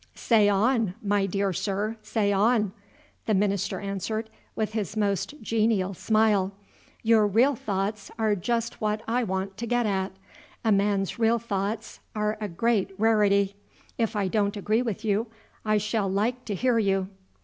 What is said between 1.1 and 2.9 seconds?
dear Sir, say on,"